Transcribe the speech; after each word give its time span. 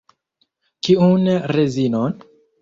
Kiun 0.87 1.29
rezinon? 1.53 2.17